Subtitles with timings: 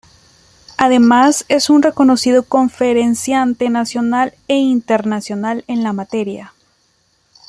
[0.77, 6.53] Además es un reconocido conferenciante nacional e internacional en la materia.